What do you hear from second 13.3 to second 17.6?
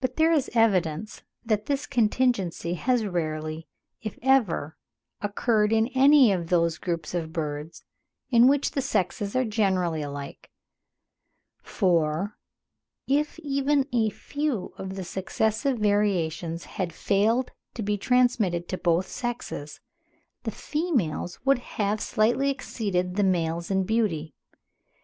even a few of the successive variations had failed